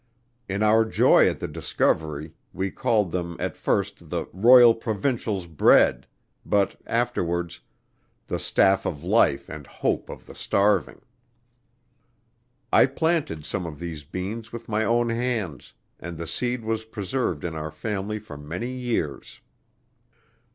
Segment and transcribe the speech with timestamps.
[0.49, 6.07] In our joy at the discovery we called them at first the "Royal Provincials' bread,"
[6.43, 7.59] but afterwards
[8.25, 11.01] "The staff of life and hope of the starving."
[12.73, 17.45] I planted some of these beans with my own hands, and the seed was preserved
[17.45, 19.39] in our family for many years.